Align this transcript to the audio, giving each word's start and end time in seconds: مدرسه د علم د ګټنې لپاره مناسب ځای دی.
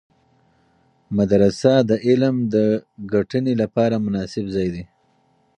مدرسه 1.17 1.73
د 1.89 1.91
علم 2.05 2.35
د 2.53 2.55
ګټنې 3.13 3.53
لپاره 3.61 3.95
مناسب 4.05 4.45
ځای 4.55 4.67
دی. 4.75 4.83